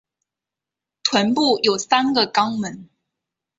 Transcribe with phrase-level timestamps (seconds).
[1.03, 2.89] 臀部有三个肛门。